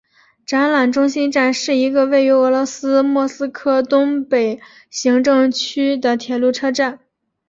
[0.47, 7.01] 展览中心站是一个位于俄罗斯莫斯科东北行政区的铁路车站。